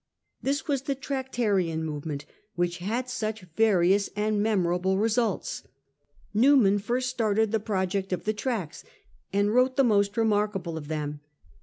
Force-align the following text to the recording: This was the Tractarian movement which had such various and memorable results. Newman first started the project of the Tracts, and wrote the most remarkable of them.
This 0.41 0.67
was 0.67 0.81
the 0.81 0.95
Tractarian 0.95 1.85
movement 1.85 2.25
which 2.55 2.79
had 2.79 3.07
such 3.07 3.45
various 3.55 4.09
and 4.15 4.41
memorable 4.41 4.97
results. 4.97 5.61
Newman 6.33 6.79
first 6.79 7.07
started 7.07 7.51
the 7.51 7.59
project 7.59 8.11
of 8.11 8.23
the 8.23 8.33
Tracts, 8.33 8.83
and 9.31 9.53
wrote 9.53 9.77
the 9.77 9.83
most 9.83 10.17
remarkable 10.17 10.75
of 10.75 10.87
them. 10.87 11.19